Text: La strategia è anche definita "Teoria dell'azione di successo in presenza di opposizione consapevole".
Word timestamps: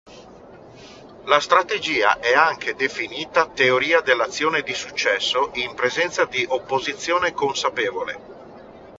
La 1.25 1.39
strategia 1.39 2.17
è 2.17 2.33
anche 2.33 2.73
definita 2.73 3.47
"Teoria 3.47 4.01
dell'azione 4.01 4.63
di 4.63 4.73
successo 4.73 5.51
in 5.53 5.75
presenza 5.75 6.25
di 6.25 6.43
opposizione 6.49 7.33
consapevole". 7.33 8.19